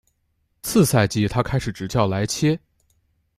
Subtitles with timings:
[0.63, 2.59] 次赛季他开始执教莱切。